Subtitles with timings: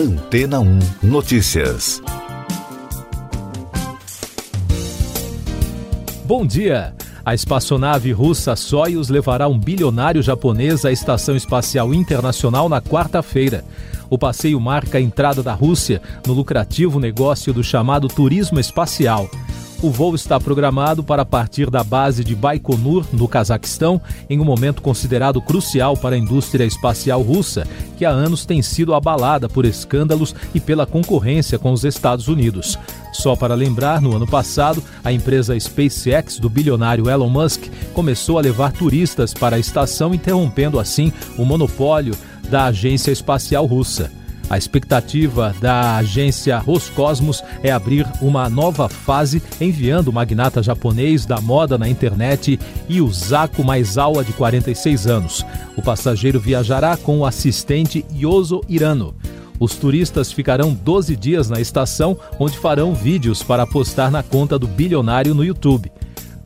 [0.00, 2.02] Antena 1 Notícias.
[6.24, 6.94] Bom dia.
[7.22, 13.62] A espaçonave russa Soyuz levará um bilionário japonês à Estação Espacial Internacional na quarta-feira.
[14.08, 19.28] O passeio marca a entrada da Rússia no lucrativo negócio do chamado turismo espacial.
[19.82, 24.82] O voo está programado para partir da base de Baikonur, no Cazaquistão, em um momento
[24.82, 30.34] considerado crucial para a indústria espacial russa, que há anos tem sido abalada por escândalos
[30.54, 32.78] e pela concorrência com os Estados Unidos.
[33.10, 38.42] Só para lembrar, no ano passado, a empresa SpaceX do bilionário Elon Musk começou a
[38.42, 42.14] levar turistas para a estação, interrompendo assim o monopólio
[42.50, 44.19] da agência espacial russa.
[44.50, 51.40] A expectativa da agência Roscosmos é abrir uma nova fase enviando o magnata japonês da
[51.40, 52.58] moda na internet
[52.90, 55.46] Yusaku Maizawa, de 46 anos.
[55.76, 59.14] O passageiro viajará com o assistente Yoso Irano.
[59.60, 64.66] Os turistas ficarão 12 dias na estação, onde farão vídeos para postar na conta do
[64.66, 65.92] bilionário no YouTube.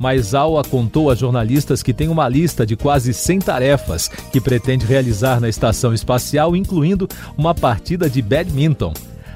[0.05, 5.41] Maizawa contou a jornalistas que tem uma lista de quase 100 tarefas que pretende realizar
[5.41, 8.93] na estação espacial, incluindo uma partida de badminton.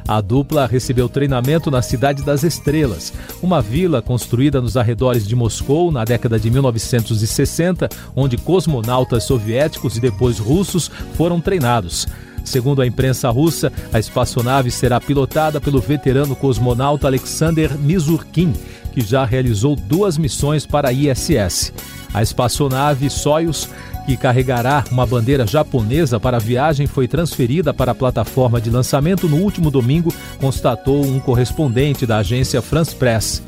[0.07, 5.91] A dupla recebeu treinamento na Cidade das Estrelas, uma vila construída nos arredores de Moscou
[5.91, 12.07] na década de 1960, onde cosmonautas soviéticos e depois russos foram treinados.
[12.45, 18.55] Segundo a imprensa russa, a espaçonave será pilotada pelo veterano cosmonauta Alexander Mizurkin,
[18.99, 21.73] que já realizou duas missões para a ISS.
[22.13, 23.69] A espaçonave Soyuz,
[24.05, 29.29] que carregará uma bandeira japonesa para a viagem, foi transferida para a plataforma de lançamento
[29.29, 33.41] no último domingo, constatou um correspondente da agência France Press.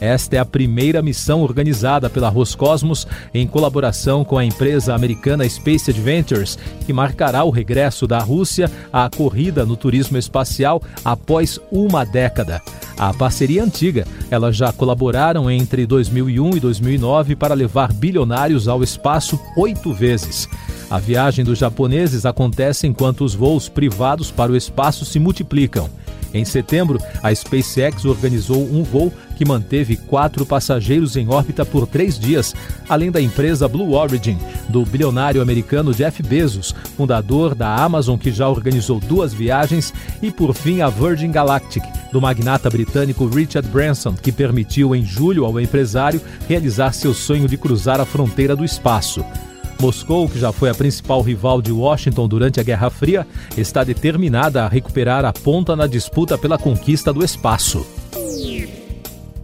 [0.00, 5.88] Esta é a primeira missão organizada pela Roscosmos em colaboração com a empresa americana Space
[5.88, 12.60] Adventures, que marcará o regresso da Rússia à corrida no turismo espacial após uma década.
[12.98, 19.38] A parceria antiga, elas já colaboraram entre 2001 e 2009 para levar bilionários ao espaço
[19.56, 20.48] oito vezes.
[20.88, 25.90] A viagem dos japoneses acontece enquanto os voos privados para o espaço se multiplicam.
[26.32, 32.18] Em setembro, a SpaceX organizou um voo que manteve quatro passageiros em órbita por três
[32.18, 32.54] dias,
[32.88, 34.38] além da empresa Blue Origin,
[34.68, 40.54] do bilionário americano Jeff Bezos, fundador da Amazon, que já organizou duas viagens, e por
[40.54, 41.84] fim a Virgin Galactic,
[42.16, 46.18] do magnata britânico Richard Branson, que permitiu em julho ao empresário
[46.48, 49.22] realizar seu sonho de cruzar a fronteira do espaço.
[49.78, 54.64] Moscou, que já foi a principal rival de Washington durante a Guerra Fria, está determinada
[54.64, 57.86] a recuperar a ponta na disputa pela conquista do espaço.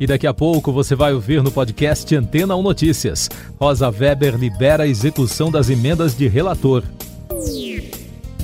[0.00, 3.28] E daqui a pouco você vai ouvir no podcast Antena 1 Notícias.
[3.60, 6.82] Rosa Weber libera a execução das emendas de relator.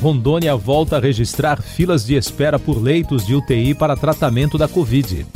[0.01, 5.27] Rondônia volta a registrar filas de espera por leitos de UTI para tratamento da Covid.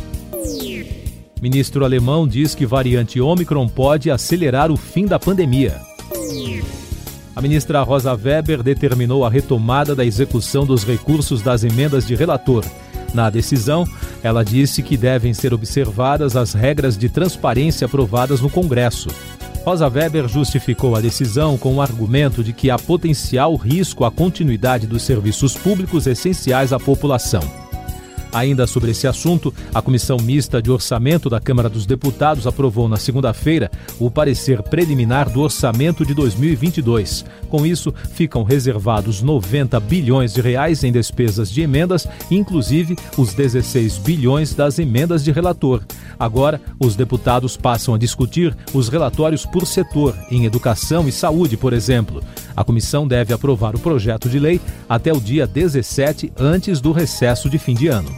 [1.41, 5.81] Ministro alemão diz que variante Omicron pode acelerar o fim da pandemia.
[7.35, 12.65] A ministra Rosa Weber determinou a retomada da execução dos recursos das emendas de relator.
[13.13, 13.85] Na decisão,
[14.23, 19.09] ela disse que devem ser observadas as regras de transparência aprovadas no Congresso.
[19.65, 24.89] Rosa Weber justificou a decisão com o argumento de que há potencial risco à continuidade
[24.89, 27.62] dos serviços públicos essenciais à população.
[28.33, 32.97] Ainda sobre esse assunto, a Comissão Mista de Orçamento da Câmara dos Deputados aprovou na
[32.97, 33.71] segunda-feira
[34.01, 37.27] o parecer preliminar do orçamento de 2022.
[37.51, 43.99] Com isso, ficam reservados 90 bilhões de reais em despesas de emendas, inclusive os 16
[43.99, 45.83] bilhões das emendas de relator.
[46.19, 51.73] Agora, os deputados passam a discutir os relatórios por setor, em educação e saúde, por
[51.75, 52.23] exemplo.
[52.57, 57.49] A comissão deve aprovar o projeto de lei até o dia 17, antes do recesso
[57.49, 58.11] de fim de ano.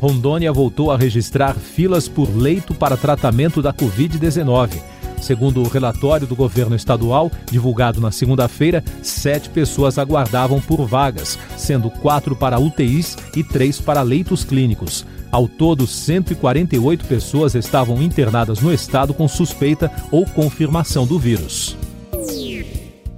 [0.00, 4.78] Rondônia voltou a registrar filas por leito para tratamento da Covid-19.
[5.24, 11.88] Segundo o relatório do governo estadual, divulgado na segunda-feira, sete pessoas aguardavam por vagas, sendo
[11.88, 15.06] quatro para UTIs e três para leitos clínicos.
[15.32, 21.76] Ao todo, 148 pessoas estavam internadas no estado com suspeita ou confirmação do vírus.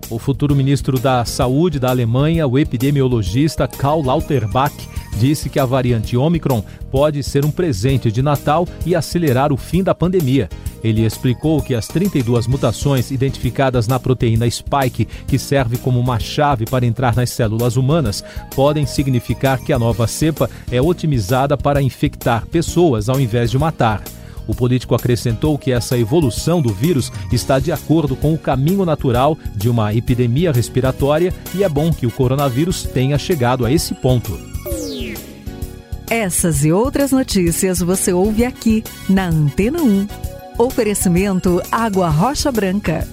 [0.08, 4.72] O futuro ministro da Saúde da Alemanha, o epidemiologista Karl Lauterbach,
[5.18, 6.62] disse que a variante Omicron
[6.92, 10.48] pode ser um presente de Natal e acelerar o fim da pandemia.
[10.84, 16.66] Ele explicou que as 32 mutações identificadas na proteína spike, que serve como uma chave
[16.66, 18.22] para entrar nas células humanas,
[18.54, 24.04] podem significar que a nova cepa é otimizada para infectar pessoas ao invés de matar.
[24.46, 29.36] O político acrescentou que essa evolução do vírus está de acordo com o caminho natural
[29.54, 34.38] de uma epidemia respiratória e é bom que o coronavírus tenha chegado a esse ponto.
[36.08, 40.06] Essas e outras notícias você ouve aqui na Antena 1.
[40.58, 43.06] Oferecimento Água Rocha Branca.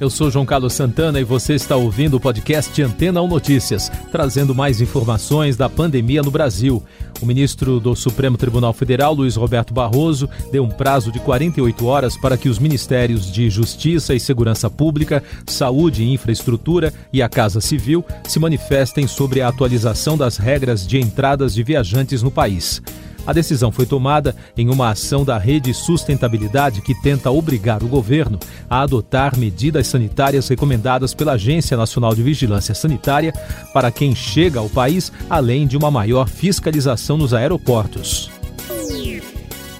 [0.00, 4.54] Eu sou João Carlos Santana e você está ouvindo o podcast Antena 1 Notícias, trazendo
[4.54, 6.82] mais informações da pandemia no Brasil.
[7.20, 12.16] O ministro do Supremo Tribunal Federal, Luiz Roberto Barroso, deu um prazo de 48 horas
[12.16, 17.60] para que os ministérios de Justiça e Segurança Pública, Saúde e Infraestrutura e a Casa
[17.60, 22.82] Civil se manifestem sobre a atualização das regras de entradas de viajantes no país.
[23.24, 28.38] A decisão foi tomada em uma ação da Rede Sustentabilidade que tenta obrigar o governo
[28.68, 33.32] a adotar medidas sanitárias recomendadas pela Agência Nacional de Vigilância Sanitária
[33.72, 38.31] para quem chega ao país, além de uma maior fiscalização nos aeroportos.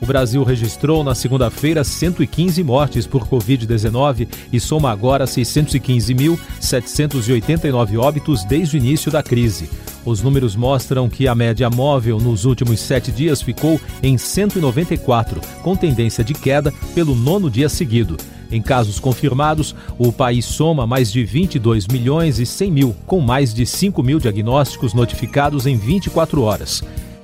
[0.03, 8.77] O Brasil registrou na segunda-feira 115 mortes por Covid-19 e soma agora 615.789 óbitos desde
[8.77, 9.71] o início da crise.
[10.05, 15.77] Os números mostram que a média móvel nos últimos sete dias ficou em 194, com
[15.77, 18.17] tendência de queda pelo nono dia seguido.
[18.51, 23.55] Em casos confirmados, o país soma mais de 22 milhões e 100 mil, com mais
[23.55, 26.83] de 5 mil diagnósticos notificados em 24 horas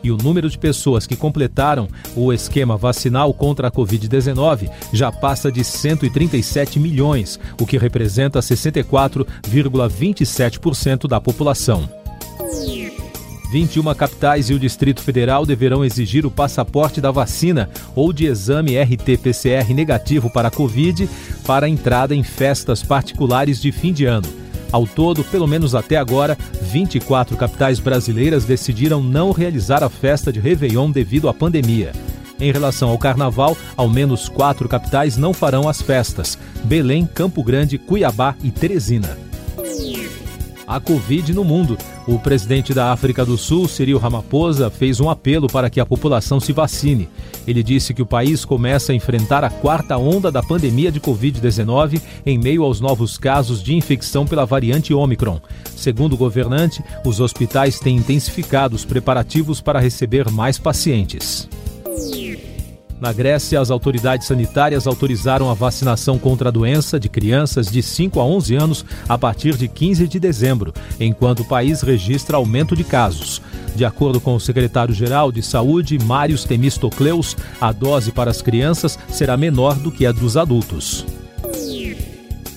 [0.08, 5.52] e o número de pessoas que completaram o esquema vacinal contra a Covid-19 já passa
[5.52, 11.86] de 137 milhões, o que representa 64,27% da população.
[13.50, 18.76] 21 capitais e o Distrito Federal deverão exigir o passaporte da vacina ou de exame
[18.76, 21.08] RT-PCR negativo para a Covid
[21.46, 24.47] para entrada em festas particulares de fim de ano.
[24.70, 30.40] Ao todo, pelo menos até agora, 24 capitais brasileiras decidiram não realizar a festa de
[30.40, 31.92] Réveillon devido à pandemia.
[32.40, 37.78] Em relação ao carnaval, ao menos quatro capitais não farão as festas: Belém, Campo Grande,
[37.78, 39.28] Cuiabá e Teresina
[40.68, 41.78] a Covid no mundo.
[42.08, 46.40] O presidente da África do Sul, Cyril Ramaphosa, fez um apelo para que a população
[46.40, 47.06] se vacine.
[47.46, 52.00] Ele disse que o país começa a enfrentar a quarta onda da pandemia de Covid-19
[52.24, 55.38] em meio aos novos casos de infecção pela variante Omicron.
[55.76, 61.46] Segundo o governante, os hospitais têm intensificado os preparativos para receber mais pacientes.
[63.00, 68.18] Na Grécia, as autoridades sanitárias autorizaram a vacinação contra a doença de crianças de 5
[68.18, 72.82] a 11 anos a partir de 15 de dezembro, enquanto o país registra aumento de
[72.82, 73.40] casos.
[73.76, 79.36] De acordo com o secretário-geral de Saúde, Mários Temistocleus, a dose para as crianças será
[79.36, 81.06] menor do que a dos adultos.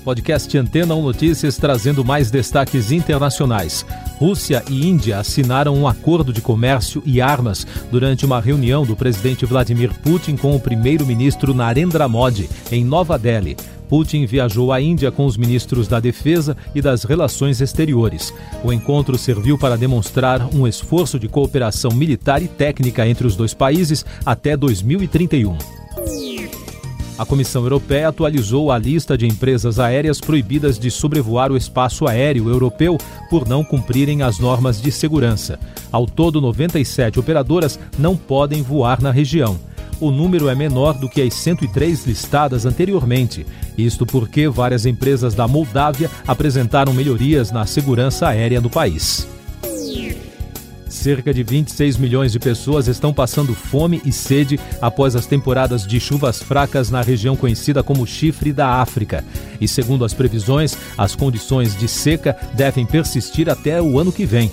[0.03, 3.85] Podcast Antena 1 Notícias trazendo mais destaques internacionais.
[4.17, 9.45] Rússia e Índia assinaram um acordo de comércio e armas durante uma reunião do presidente
[9.45, 13.55] Vladimir Putin com o primeiro-ministro Narendra Modi em Nova Delhi.
[13.91, 18.33] Putin viajou à Índia com os ministros da Defesa e das Relações Exteriores.
[18.63, 23.53] O encontro serviu para demonstrar um esforço de cooperação militar e técnica entre os dois
[23.53, 25.80] países até 2031.
[27.17, 32.49] A Comissão Europeia atualizou a lista de empresas aéreas proibidas de sobrevoar o espaço aéreo
[32.49, 32.97] europeu
[33.29, 35.59] por não cumprirem as normas de segurança.
[35.91, 39.59] Ao todo, 97 operadoras não podem voar na região.
[39.99, 43.45] O número é menor do que as 103 listadas anteriormente.
[43.77, 49.27] Isto porque várias empresas da Moldávia apresentaram melhorias na segurança aérea do país.
[51.01, 55.99] Cerca de 26 milhões de pessoas estão passando fome e sede após as temporadas de
[55.99, 59.25] chuvas fracas na região conhecida como Chifre da África.
[59.59, 64.51] E segundo as previsões, as condições de seca devem persistir até o ano que vem.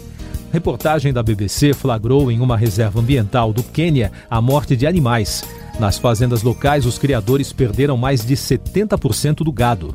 [0.51, 5.45] Reportagem da BBC flagrou em uma reserva ambiental do Quênia a morte de animais.
[5.79, 9.95] Nas fazendas locais, os criadores perderam mais de 70% do gado.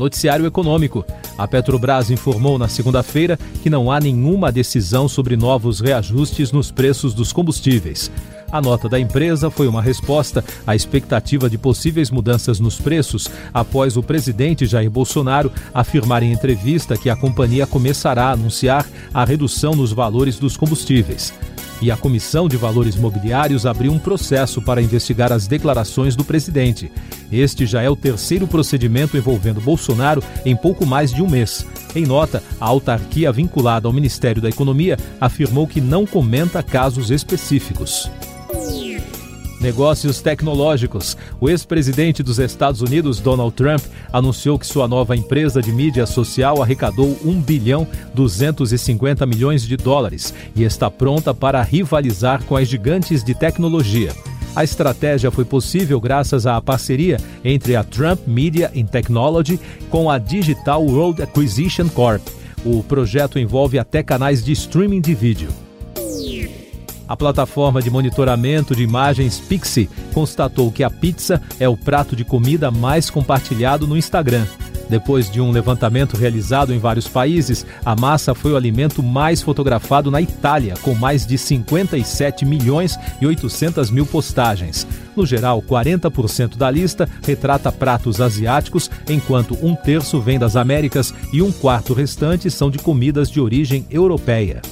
[0.00, 1.04] Noticiário Econômico.
[1.36, 7.12] A Petrobras informou na segunda-feira que não há nenhuma decisão sobre novos reajustes nos preços
[7.12, 8.10] dos combustíveis.
[8.50, 13.96] A nota da empresa foi uma resposta à expectativa de possíveis mudanças nos preços após
[13.96, 19.76] o presidente Jair Bolsonaro afirmar em entrevista que a companhia começará a anunciar a redução
[19.76, 21.32] nos valores dos combustíveis
[21.80, 26.90] e a Comissão de Valores Mobiliários abriu um processo para investigar as declarações do presidente.
[27.30, 31.66] Este já é o terceiro procedimento envolvendo Bolsonaro em pouco mais de um mês.
[31.94, 38.10] Em nota, a autarquia vinculada ao Ministério da Economia afirmou que não comenta casos específicos.
[39.60, 41.18] Negócios tecnológicos.
[41.38, 46.62] O ex-presidente dos Estados Unidos, Donald Trump, anunciou que sua nova empresa de mídia social
[46.62, 53.22] arrecadou 1 bilhão 250 milhões de dólares e está pronta para rivalizar com as gigantes
[53.22, 54.14] de tecnologia.
[54.56, 60.16] A estratégia foi possível graças à parceria entre a Trump Media and Technology com a
[60.16, 62.26] Digital World Acquisition Corp.
[62.64, 65.69] O projeto envolve até canais de streaming de vídeo.
[67.10, 72.24] A plataforma de monitoramento de imagens Pixie constatou que a pizza é o prato de
[72.24, 74.46] comida mais compartilhado no Instagram.
[74.88, 80.08] Depois de um levantamento realizado em vários países, a massa foi o alimento mais fotografado
[80.08, 84.86] na Itália, com mais de 57 milhões e 800 mil postagens.
[85.16, 91.42] No geral, 40% da lista retrata pratos asiáticos, enquanto um terço vem das Américas e
[91.42, 94.62] um quarto restante são de comidas de origem europeia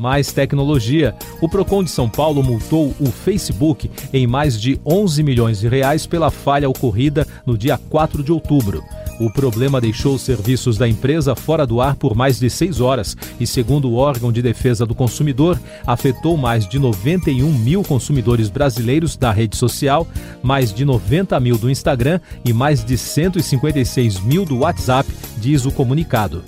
[0.00, 1.14] mais tecnologia.
[1.42, 6.06] O Procon de São Paulo multou o Facebook em mais de 11 milhões de reais
[6.06, 8.82] pela falha ocorrida no dia 4 de outubro.
[9.20, 13.14] O problema deixou os serviços da empresa fora do ar por mais de seis horas
[13.38, 19.18] e, segundo o órgão de defesa do consumidor, afetou mais de 91 mil consumidores brasileiros
[19.18, 20.08] da rede social,
[20.42, 25.70] mais de 90 mil do Instagram e mais de 156 mil do WhatsApp, diz o
[25.70, 26.42] comunicado.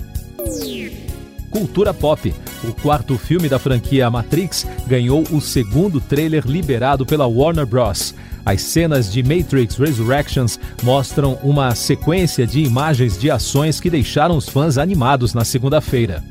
[1.53, 2.33] Cultura Pop.
[2.63, 8.15] O quarto filme da franquia Matrix ganhou o segundo trailer liberado pela Warner Bros.
[8.43, 14.49] As cenas de Matrix Resurrections mostram uma sequência de imagens de ações que deixaram os
[14.49, 16.23] fãs animados na segunda-feira.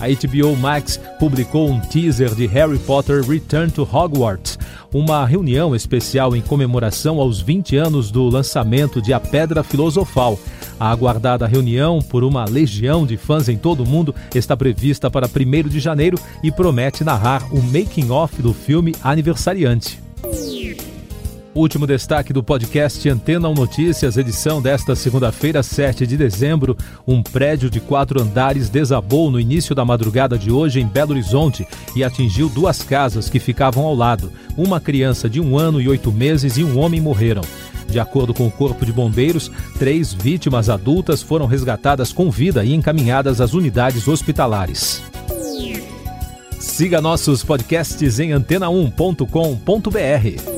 [0.00, 4.57] A HBO Max publicou um teaser de Harry Potter Return to Hogwarts,
[4.92, 10.38] uma reunião especial em comemoração aos 20 anos do lançamento de A Pedra Filosofal.
[10.80, 15.26] A aguardada reunião por uma legião de fãs em todo o mundo está prevista para
[15.28, 20.00] 1 de janeiro e promete narrar o making-off do filme Aniversariante.
[21.58, 26.76] Último destaque do podcast Antena 1 Notícias, edição desta segunda-feira, 7 de dezembro.
[27.04, 31.66] Um prédio de quatro andares desabou no início da madrugada de hoje em Belo Horizonte
[31.96, 34.30] e atingiu duas casas que ficavam ao lado.
[34.56, 37.42] Uma criança de um ano e oito meses e um homem morreram.
[37.88, 39.50] De acordo com o Corpo de Bombeiros,
[39.80, 45.02] três vítimas adultas foram resgatadas com vida e encaminhadas às unidades hospitalares.
[46.60, 50.57] Siga nossos podcasts em antena1.com.br.